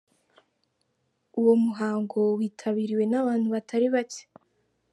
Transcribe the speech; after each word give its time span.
Uwo 1.39 1.53
muhango 1.63 2.19
witabiriwe 2.37 3.03
n'abantu 3.07 3.47
batari 3.55 3.87
bake. 3.93 4.21